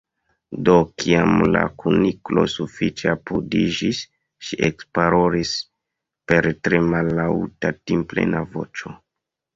Do, 0.67 0.73
kiam 1.01 1.33
la 1.55 1.61
Kuniklo 1.83 2.45
sufiĉe 2.53 3.11
apudiĝis, 3.13 3.99
ŝi 4.47 4.59
ekparolis 4.69 5.53
per 6.33 6.49
tre 6.69 6.81
mallaŭta 6.95 7.75
timplena 7.91 8.47
voĉo. 8.57 8.97